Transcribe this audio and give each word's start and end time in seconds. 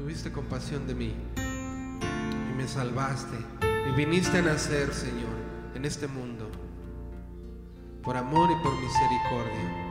tuviste 0.00 0.32
compasión 0.32 0.86
de 0.86 0.94
mí 0.94 1.14
y 1.36 2.56
me 2.56 2.66
salvaste 2.66 3.36
y 3.86 3.94
viniste 3.94 4.38
a 4.38 4.42
nacer, 4.42 4.94
Señor, 4.94 5.36
en 5.74 5.84
este 5.84 6.06
mundo, 6.06 6.50
por 8.02 8.16
amor 8.16 8.48
y 8.50 8.62
por 8.62 8.72
misericordia. 8.80 9.90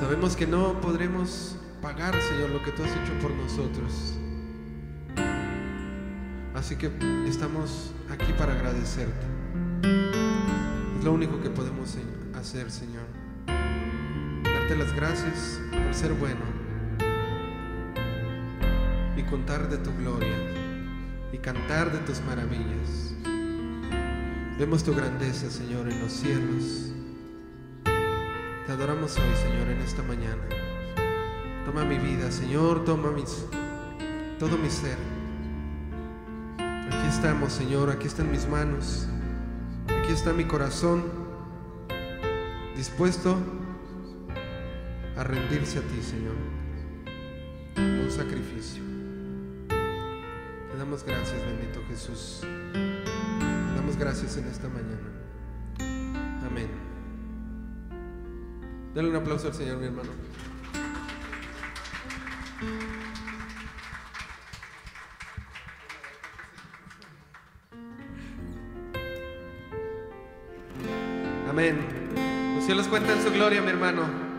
Sabemos 0.00 0.34
que 0.34 0.48
no 0.48 0.80
podremos 0.80 1.56
pagar, 1.80 2.20
Señor, 2.20 2.50
lo 2.50 2.60
que 2.64 2.72
tú 2.72 2.82
has 2.82 2.90
hecho 2.90 3.16
por 3.20 3.30
nosotros. 3.30 4.14
Así 6.54 6.74
que 6.74 6.90
estamos 7.28 7.92
aquí 8.10 8.32
para 8.32 8.52
agradecerte. 8.52 9.26
Es 10.98 11.04
lo 11.04 11.12
único 11.12 11.40
que 11.40 11.50
podemos 11.50 11.96
hacer, 12.34 12.68
Señor. 12.72 13.06
Darte 14.42 14.76
las 14.76 14.92
gracias 14.92 15.60
por 15.70 15.94
ser 15.94 16.12
bueno 16.14 16.51
contar 19.32 19.66
de 19.70 19.78
tu 19.78 19.90
gloria 19.96 20.36
y 21.32 21.38
cantar 21.38 21.90
de 21.90 22.00
tus 22.00 22.20
maravillas. 22.20 23.14
Vemos 24.58 24.84
tu 24.84 24.94
grandeza, 24.94 25.50
Señor, 25.50 25.88
en 25.88 26.02
los 26.02 26.12
cielos 26.12 26.92
te 28.66 28.72
adoramos 28.72 29.16
hoy, 29.16 29.34
Señor, 29.42 29.68
en 29.70 29.80
esta 29.80 30.02
mañana. 30.02 30.42
Toma 31.64 31.82
mi 31.82 31.96
vida, 31.96 32.30
Señor, 32.30 32.84
toma 32.84 33.10
todo 34.38 34.58
mi 34.58 34.68
ser. 34.68 34.98
Aquí 36.58 37.08
estamos, 37.08 37.54
Señor, 37.54 37.88
aquí 37.88 38.08
están 38.08 38.30
mis 38.30 38.46
manos, 38.46 39.08
aquí 39.86 40.12
está 40.12 40.34
mi 40.34 40.44
corazón, 40.44 41.04
dispuesto 42.76 43.38
a 45.16 45.24
rendirse 45.24 45.78
a 45.78 45.82
ti, 45.82 46.02
Señor, 46.02 46.36
un 47.78 48.10
sacrificio. 48.10 48.91
Damos 50.92 51.06
gracias, 51.06 51.42
bendito 51.46 51.80
Jesús. 51.88 52.40
Damos 53.74 53.96
gracias 53.96 54.36
en 54.36 54.44
esta 54.44 54.68
mañana. 54.68 55.08
Amén. 56.46 56.68
Dale 58.94 59.08
un 59.08 59.16
aplauso 59.16 59.46
al 59.46 59.54
Señor, 59.54 59.78
mi 59.78 59.86
hermano. 59.86 60.10
Amén. 71.48 72.54
Los 72.56 72.66
cielos 72.66 72.86
cuentan 72.88 73.22
su 73.22 73.32
gloria, 73.32 73.62
mi 73.62 73.70
hermano. 73.70 74.31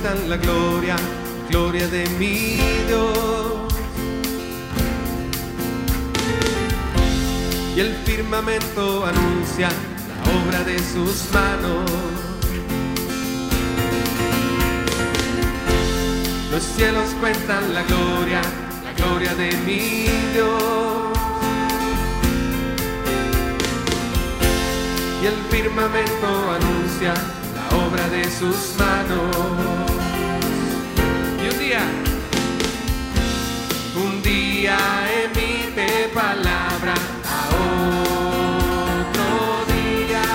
Cuentan 0.00 0.30
la 0.30 0.36
gloria, 0.36 0.96
gloria 1.50 1.86
de 1.88 2.08
mi 2.18 2.56
Dios. 2.86 3.72
Y 7.76 7.80
el 7.80 7.94
firmamento 8.06 9.04
anuncia 9.04 9.68
la 9.68 10.40
obra 10.42 10.64
de 10.64 10.78
sus 10.78 11.28
manos. 11.32 11.90
Los 16.50 16.62
cielos 16.62 17.10
cuentan 17.20 17.74
la 17.74 17.82
gloria, 17.82 18.40
la 18.84 18.92
gloria 18.94 19.34
de 19.34 19.52
mi 19.66 20.06
Dios. 20.32 21.18
Y 25.22 25.26
el 25.26 25.36
firmamento 25.50 26.28
anuncia 26.56 27.12
obra 27.86 28.08
de 28.08 28.24
sus 28.30 28.74
manos. 28.78 29.69
Un 33.94 34.22
día, 34.24 34.76
emite 35.22 36.10
palabra 36.12 36.94
a 37.24 37.48
otro 38.98 39.26
día. 39.72 40.26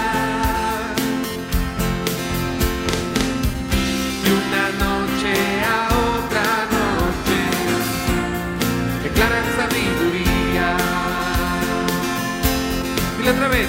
Y 4.24 4.28
una 4.31 4.66
noche 4.85 5.34
a 5.66 5.90
otra 6.07 6.47
noche 6.78 7.40
declaran 9.03 9.45
sabiduría. 9.57 10.78
Y 13.22 13.28
otra 13.28 13.47
vez. 13.50 13.68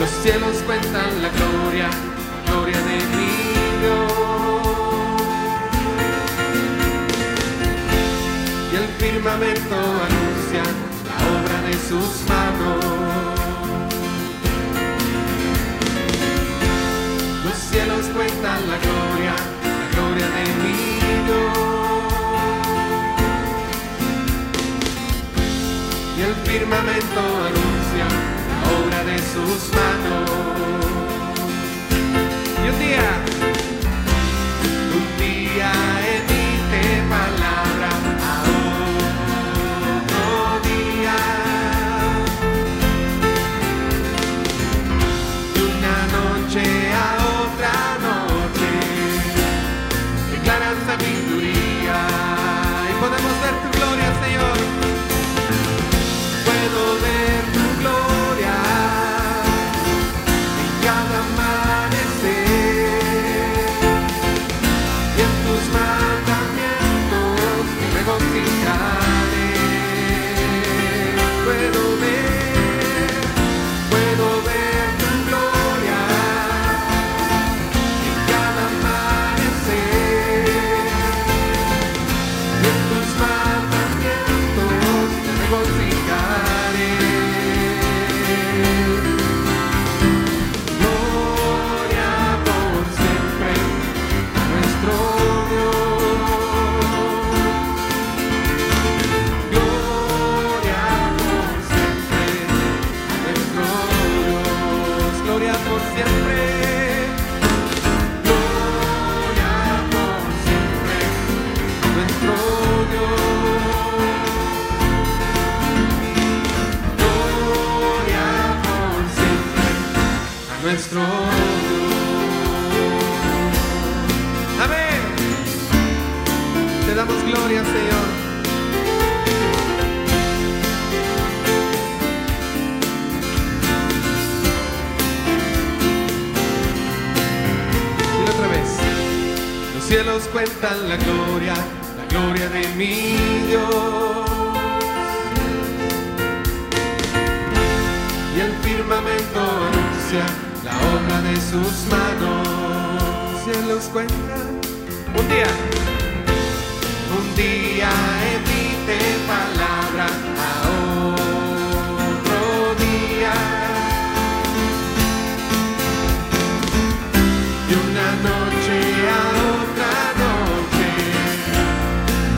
Los 0.00 0.08
cielos 0.22 0.56
cuentan 0.64 1.20
la 1.20 1.28
gloria 1.28 1.90
sus 11.92 12.26
manos. 12.26 12.84
Los 17.44 17.58
cielos 17.70 18.06
cuentan 18.14 18.60
la 18.70 18.78
gloria, 18.84 19.34
la 19.80 19.86
gloria 19.94 20.28
de 20.36 20.44
mi 20.62 20.76
Dios. 21.26 21.58
Y 26.16 26.20
el 26.28 26.34
firmamento 26.46 27.20
anuncia 27.50 28.06
obra 28.78 29.00
de 29.10 29.18
sus 29.32 29.60
manos. 29.78 30.30
Y 32.64 32.68
un 32.70 32.78
día, 32.78 33.21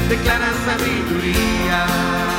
declara 0.08 0.50
sabiduría. 0.64 2.33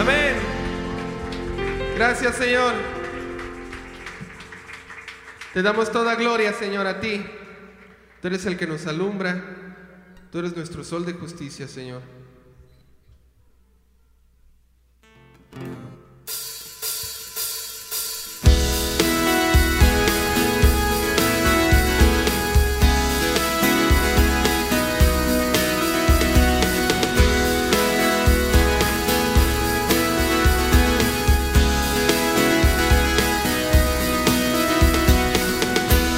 Amén. 0.00 0.36
Gracias 1.94 2.34
Señor. 2.34 2.74
Te 5.54 5.62
damos 5.62 5.92
toda 5.92 6.16
gloria 6.16 6.52
Señor 6.52 6.88
a 6.88 6.98
ti. 6.98 7.24
Tú 8.20 8.26
eres 8.26 8.44
el 8.46 8.56
que 8.56 8.66
nos 8.66 8.88
alumbra. 8.88 9.65
Tú 10.36 10.40
eres 10.40 10.54
nuestro 10.54 10.84
sol 10.84 11.06
de 11.06 11.14
justicia, 11.14 11.66
Señor. 11.66 12.02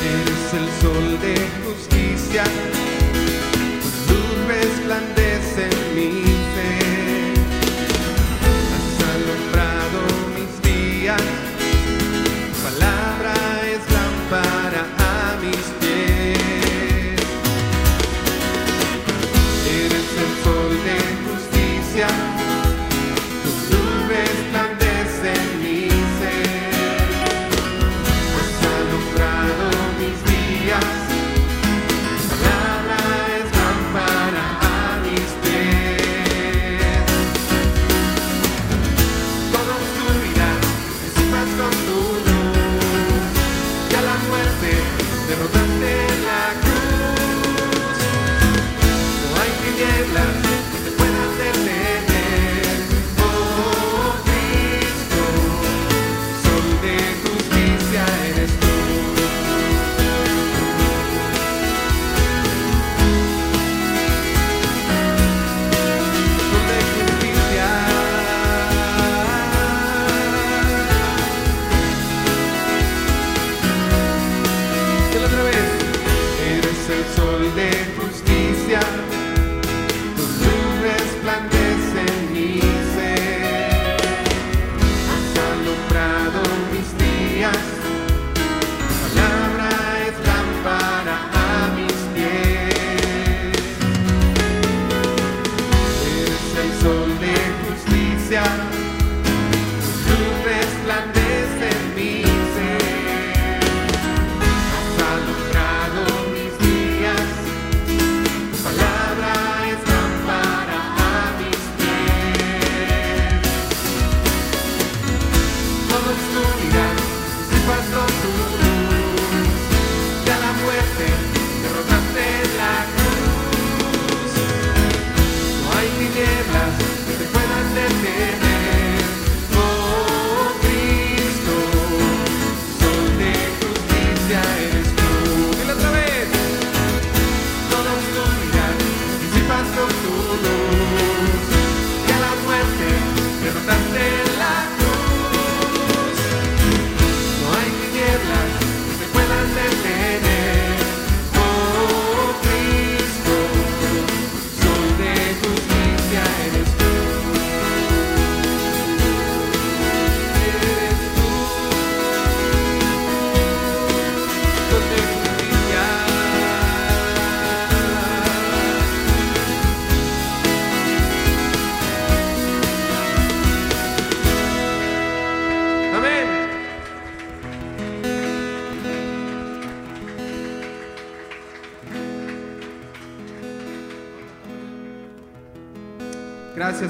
Eres 0.02 0.54
el 0.54 0.68
sol 0.80 1.20
de 1.20 1.36
justicia. 1.64 2.77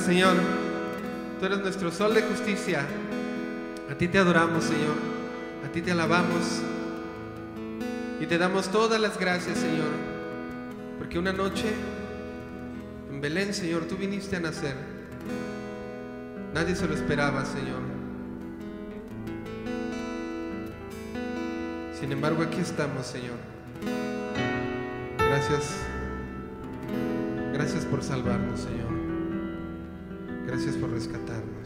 Señor. 0.09 0.37
Tú 1.39 1.45
eres 1.45 1.59
nuestro 1.59 1.93
sol 1.93 2.15
de 2.15 2.23
justicia. 2.23 2.81
A 3.91 3.95
ti 3.95 4.09
te 4.09 4.17
adoramos, 4.17 4.65
Señor. 4.65 4.97
A 5.67 5.71
ti 5.71 5.83
te 5.83 5.91
alabamos. 5.93 6.63
Y 8.19 8.25
te 8.25 8.39
damos 8.39 8.69
todas 8.69 8.99
las 8.99 9.19
gracias, 9.19 9.59
Señor. 9.59 9.91
Porque 10.97 11.19
una 11.19 11.35
noche 11.35 11.67
en 13.13 13.21
Belén, 13.21 13.53
Señor, 13.53 13.83
tú 13.83 13.99
viniste 13.99 14.37
a 14.37 14.41
nacer. 14.41 14.77
Nadie 16.55 16.75
se 16.75 16.89
lo 16.89 16.95
esperaba, 16.95 17.45
Señor. 17.45 17.83
Sin 22.01 22.13
embargo, 22.13 22.45
aquí 22.45 22.61
estamos, 22.61 23.07
Señor. 23.07 23.37
Gracias. 25.19 25.77
Gracias 27.53 27.85
por 27.85 28.03
salvarnos, 28.03 28.61
Señor. 28.61 28.98
Gracias 30.49 30.77
por 30.77 30.91
rescatarnos. 30.91 31.58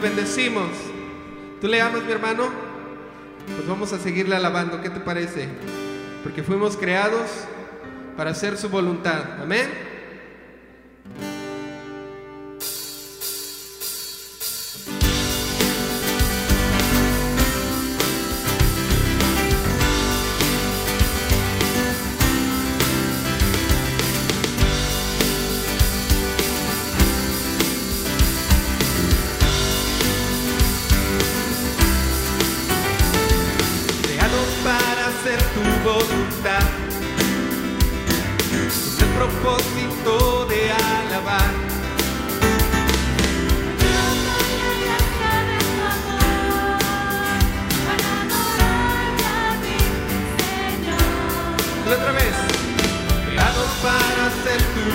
bendecimos. 0.00 0.70
¿Tú 1.60 1.68
le 1.68 1.80
amas, 1.80 2.02
mi 2.02 2.12
hermano? 2.12 2.48
Pues 3.54 3.66
vamos 3.66 3.92
a 3.92 3.98
seguirle 3.98 4.36
alabando. 4.36 4.80
¿Qué 4.80 4.90
te 4.90 5.00
parece? 5.00 5.48
Porque 6.22 6.42
fuimos 6.42 6.76
creados 6.76 7.28
para 8.16 8.30
hacer 8.30 8.56
su 8.56 8.68
voluntad. 8.68 9.40
Amén. 9.42 9.89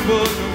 for 0.05 0.23
the 0.23 0.54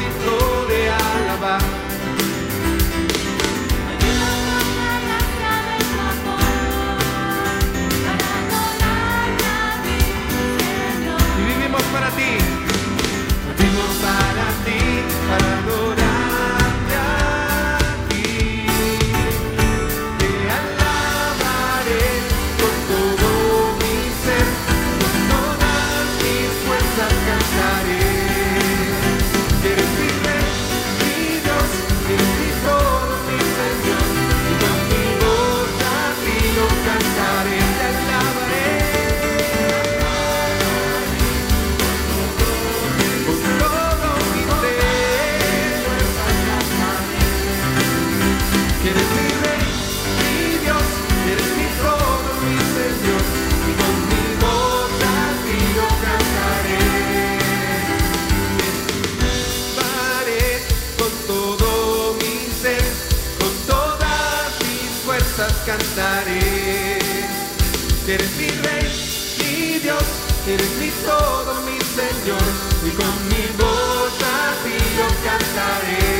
Eres 68.13 68.35
mi 68.35 68.47
rey, 68.47 68.91
mi 69.39 69.79
Dios, 69.79 70.03
eres 70.45 70.69
mi 70.81 70.89
todo, 71.05 71.61
mi 71.61 71.79
Señor, 71.79 72.41
y 72.85 72.89
con 72.89 73.27
mi 73.29 73.47
voz 73.57 74.11
a 74.21 74.53
ti 74.65 74.75
yo 74.97 75.07
cantaré. 75.23 76.10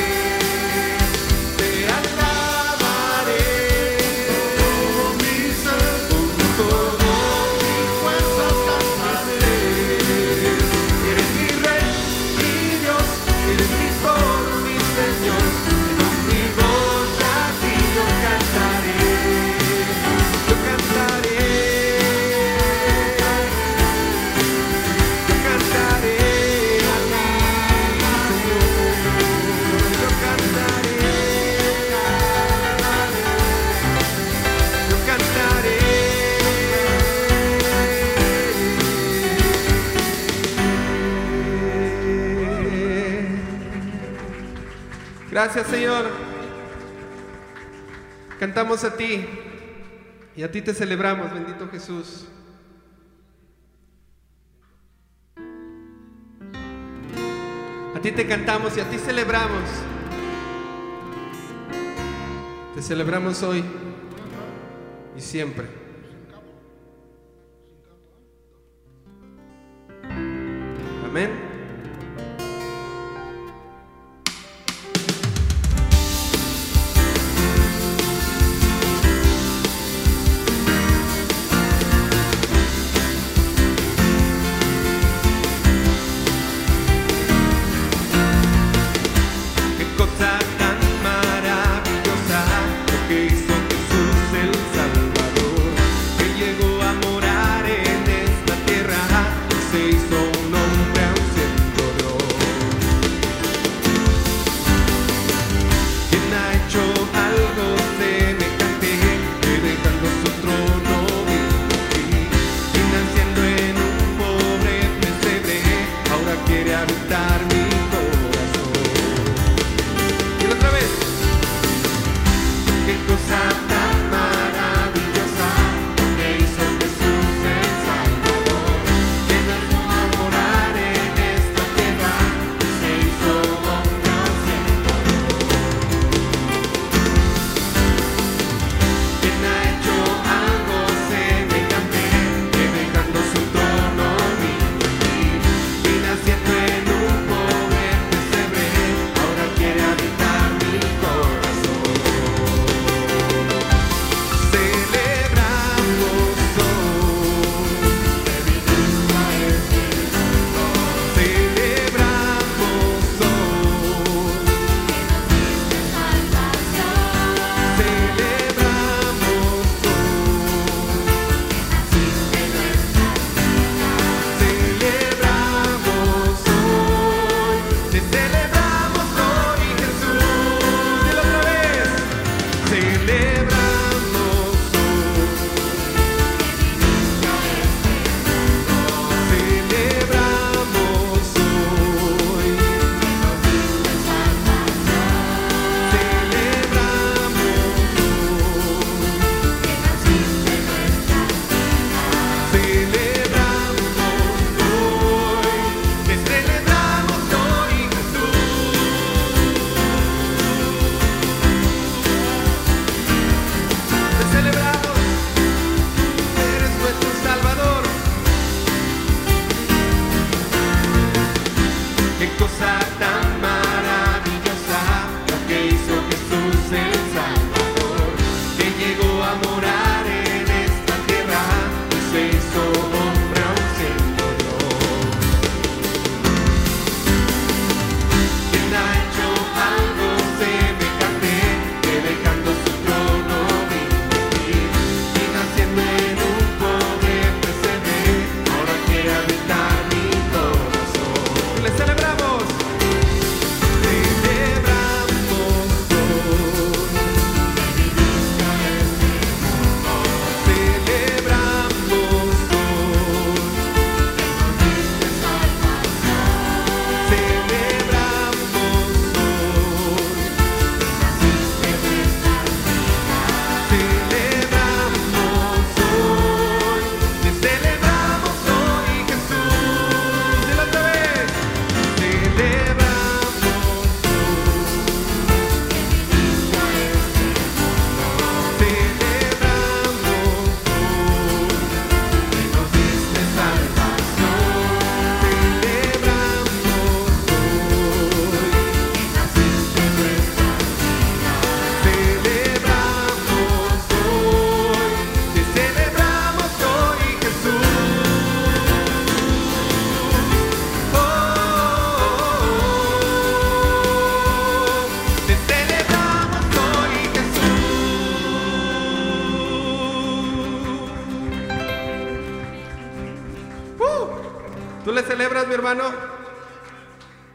Gracias 45.31 45.65
Señor. 45.67 46.05
Cantamos 48.37 48.83
a 48.83 48.97
ti 48.97 49.25
y 50.35 50.43
a 50.43 50.51
ti 50.51 50.61
te 50.61 50.73
celebramos, 50.73 51.33
bendito 51.33 51.69
Jesús. 51.69 52.27
A 57.95 57.99
ti 58.01 58.11
te 58.11 58.27
cantamos 58.27 58.75
y 58.75 58.81
a 58.81 58.89
ti 58.89 58.97
celebramos. 58.97 59.69
Te 62.75 62.81
celebramos 62.81 63.41
hoy 63.43 63.63
y 65.15 65.21
siempre. 65.21 65.67
Amén. 71.05 71.50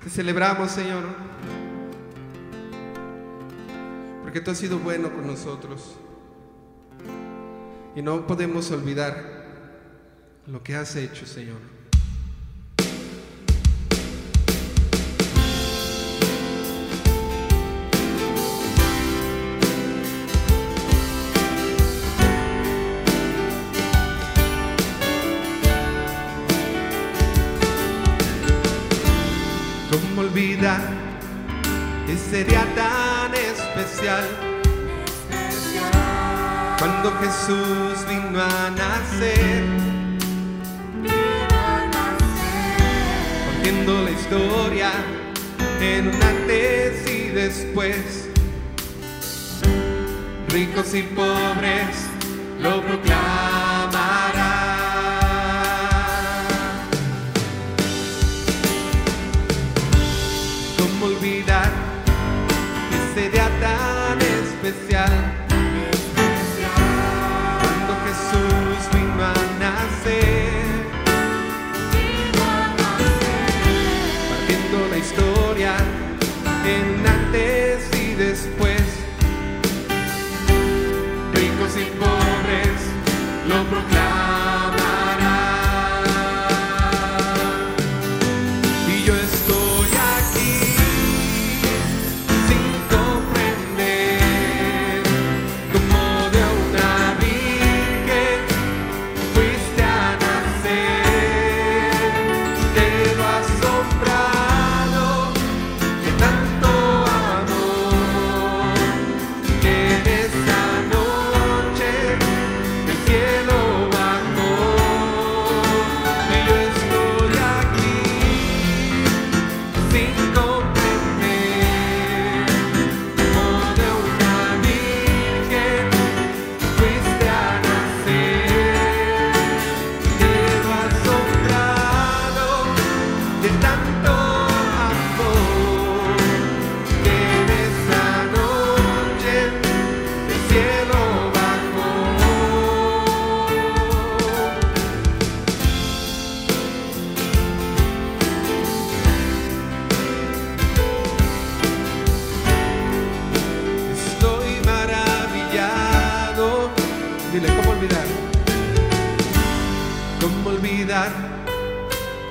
Celebramos, 0.09 0.71
Señor, 0.71 1.05
porque 4.23 4.41
tú 4.41 4.51
has 4.51 4.59
sido 4.59 4.79
bueno 4.79 5.13
con 5.13 5.27
nosotros. 5.27 5.97
Y 7.95 8.03
no 8.03 8.27
podemos 8.27 8.71
olvidar 8.71 9.47
lo 10.47 10.63
que 10.63 10.77
has 10.77 10.95
hecho, 10.97 11.27
Señor. 11.27 11.76
Sería 32.31 32.65
tan 32.75 33.33
especial. 33.35 34.25
Cuando 36.79 37.13
Jesús 37.21 38.07
vino 38.09 38.43
a 38.43 38.71
nacer, 38.71 39.65
partiendo 43.47 44.03
la 44.03 44.11
historia 44.11 44.91
en 45.81 46.11
antes 46.23 47.11
y 47.11 47.29
después. 47.31 48.29
Ricos 50.49 50.95
y 50.95 51.03
pobres 51.03 51.97
lo 52.61 52.83
proclamarán. 52.83 53.36
Tan 63.61 64.19
especial? 64.21 65.13
Cuando 67.61 67.93
Jesús 68.07 68.79
vino 68.93 69.25
a 69.25 69.35
nacer, 69.61 70.65
partiendo 74.31 74.89
la 74.91 74.99
historia 74.99 75.73
en 76.65 77.07
antes 77.07 78.01
y 78.01 78.15
después. 78.15 78.66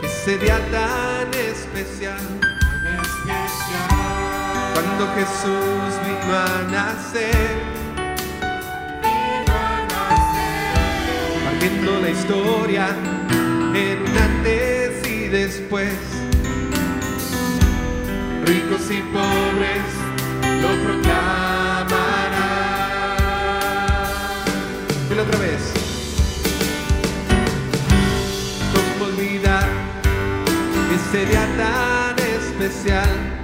Ese 0.01 0.37
día 0.39 0.59
tan 0.71 1.31
especial? 1.33 2.17
Cuando 4.73 5.07
Jesús 5.13 5.91
vino 6.03 6.35
a 6.35 6.63
nacer, 6.71 7.57
partiendo 11.45 11.99
la 12.01 12.09
historia 12.09 12.87
en 13.75 14.01
un 14.01 14.17
antes 14.17 15.07
y 15.07 15.27
después. 15.27 15.93
Ricos 18.45 18.89
y 18.89 19.01
pobres 19.13 19.85
lo 20.61 20.69
proclamarán. 20.83 21.95
Dile 25.09 25.21
otra 25.21 25.39
vez. 25.39 25.74
Ese 31.15 31.25
día 31.27 31.47
tan 31.55 32.19
especial? 32.19 33.34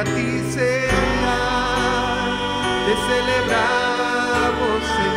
a 0.00 0.04
ti 0.04 0.40
sea, 0.54 0.88
te 2.86 2.94
celebramos, 3.06 4.80
Señor. 4.96 5.09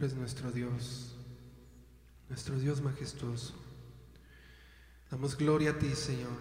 eres 0.00 0.14
nuestro 0.16 0.50
Dios, 0.50 1.14
nuestro 2.30 2.58
Dios 2.58 2.80
majestuoso. 2.80 3.52
Damos 5.10 5.36
gloria 5.36 5.72
a 5.72 5.78
ti, 5.78 5.94
Señor. 5.94 6.38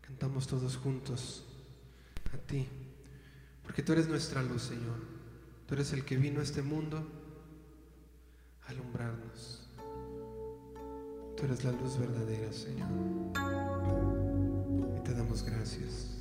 Cantamos 0.00 0.46
todos 0.46 0.76
juntos 0.76 1.44
a 2.32 2.36
ti, 2.36 2.68
porque 3.64 3.82
tú 3.82 3.94
eres 3.94 4.06
nuestra 4.06 4.44
luz, 4.44 4.62
Señor. 4.62 4.94
Tú 5.66 5.74
eres 5.74 5.92
el 5.92 6.04
que 6.04 6.16
vino 6.16 6.38
a 6.38 6.44
este 6.44 6.62
mundo 6.62 7.04
a 8.64 8.70
alumbrarnos. 8.70 9.68
Tú 11.36 11.44
eres 11.46 11.64
la 11.64 11.72
luz 11.72 11.98
verdadera, 11.98 12.52
Señor. 12.52 12.88
Y 14.96 15.00
te 15.02 15.14
damos 15.14 15.42
gracias. 15.42 16.13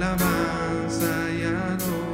alabanza 0.00 1.30
y 1.30 1.44
ador 1.44 2.09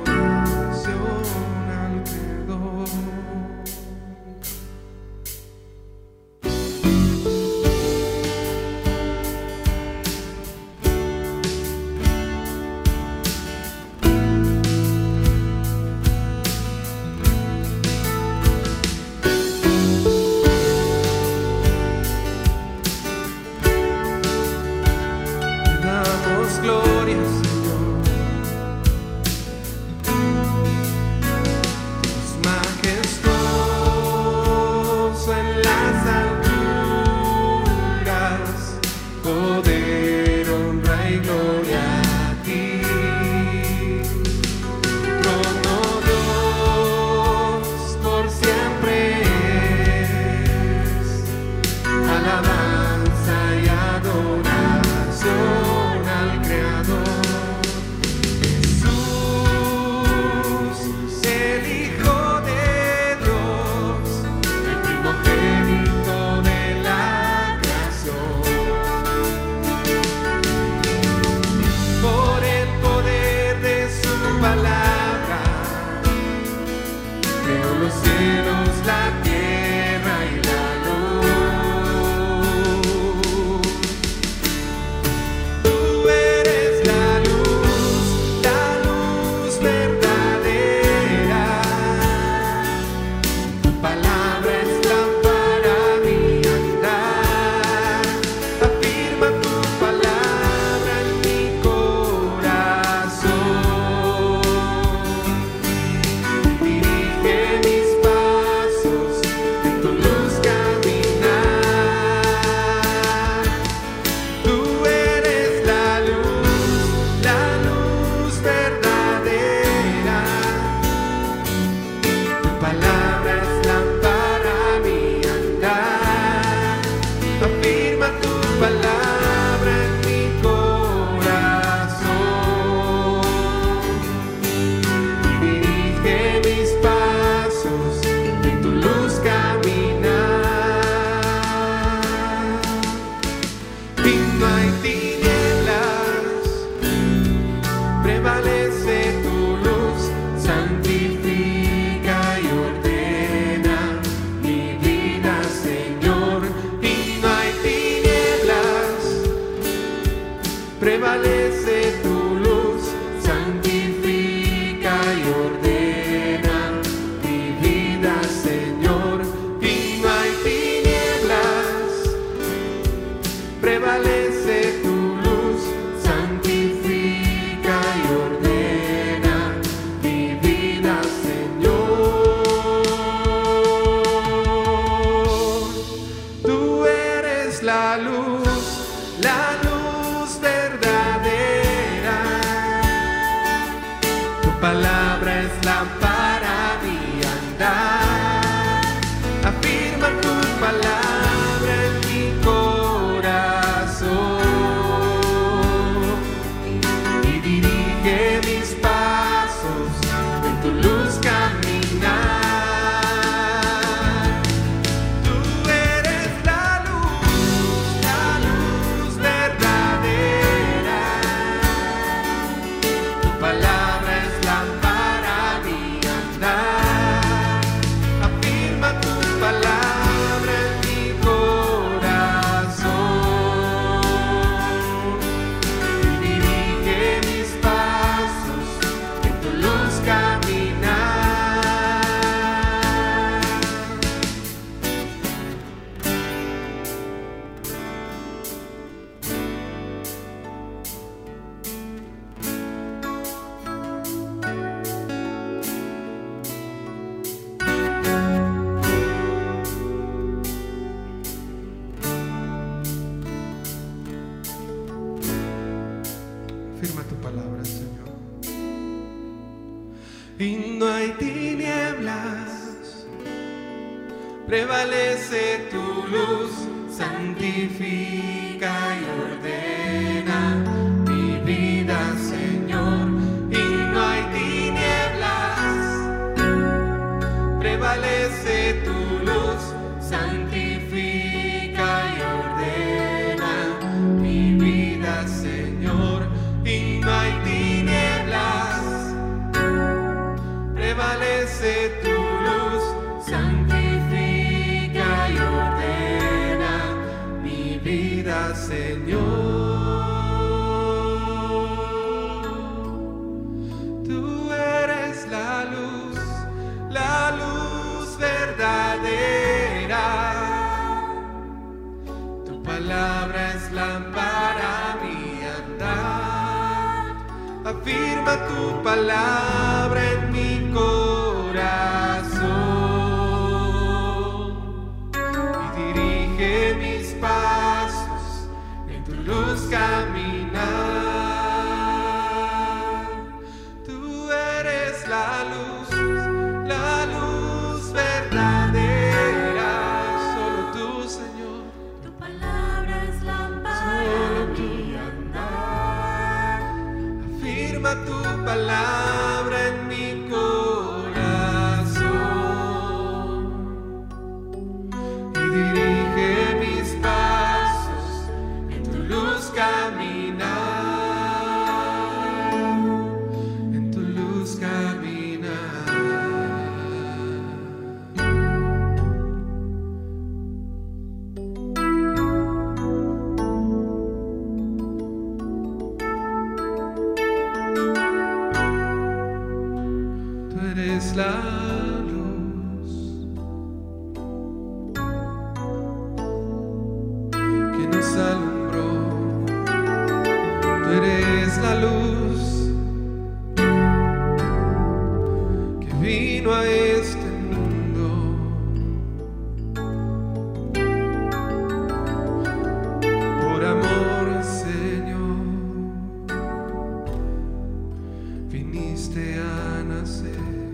viniste 418.56 419.36
a 419.38 419.82
nacer. 419.82 420.65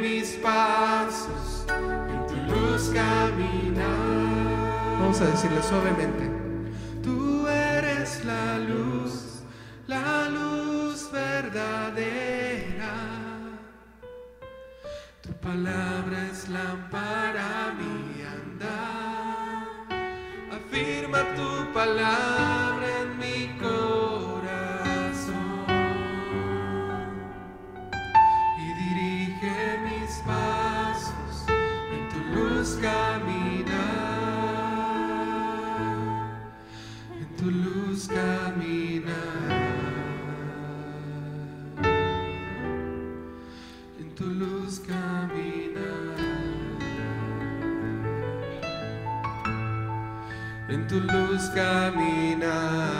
mis 0.00 0.36
pasos, 0.42 1.64
en 1.68 2.26
tu 2.26 2.36
luz 2.52 2.90
caminar. 2.92 3.86
Vamos 5.00 5.20
a 5.20 5.26
decirle 5.26 5.62
suavemente. 5.62 6.30
Tú 7.02 7.46
eres 7.48 8.24
la 8.24 8.58
luz, 8.58 9.42
la 9.86 10.28
luz 10.28 11.10
verdadera. 11.12 12.94
Tu 15.22 15.32
palabra 15.34 16.26
es 16.32 16.48
lámpara 16.48 17.74
mi 17.78 18.22
andar. 18.36 19.68
Afirma 20.58 21.20
tu 21.36 21.72
palabra 21.72 22.86
en 23.02 23.18
mi 23.18 23.58
corazón 23.58 23.87
tu 50.98 51.12
luz 51.12 51.50
caminar. 51.54 52.97